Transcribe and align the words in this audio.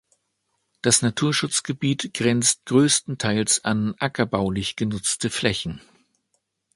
Das 0.81 1.03
Naturschutzgebiet 1.03 2.15
grenzt 2.15 2.65
größtenteils 2.65 3.63
an 3.63 3.93
ackerbaulich 3.99 4.75
genutzte 4.75 5.29
Flächen. 5.29 5.79